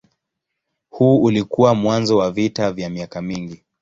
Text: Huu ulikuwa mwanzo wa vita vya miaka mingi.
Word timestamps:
Huu 0.89 1.23
ulikuwa 1.23 1.75
mwanzo 1.75 2.17
wa 2.17 2.31
vita 2.31 2.71
vya 2.71 2.89
miaka 2.89 3.21
mingi. 3.21 3.63